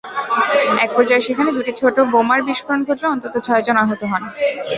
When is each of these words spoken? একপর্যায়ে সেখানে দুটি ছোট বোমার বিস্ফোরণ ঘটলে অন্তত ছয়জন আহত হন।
একপর্যায়ে 0.77 1.25
সেখানে 1.27 1.49
দুটি 1.57 1.71
ছোট 1.81 1.95
বোমার 2.11 2.39
বিস্ফোরণ 2.47 2.81
ঘটলে 2.87 3.07
অন্তত 3.07 3.33
ছয়জন 3.45 3.75
আহত 3.83 4.01
হন। 4.11 4.23